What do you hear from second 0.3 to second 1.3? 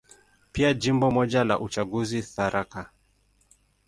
Pia Jimbo